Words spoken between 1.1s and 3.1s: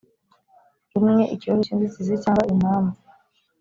ikibazo cy inzitizi cyangwa impamvu